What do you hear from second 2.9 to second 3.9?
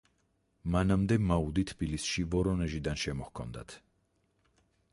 შემოჰქონდათ.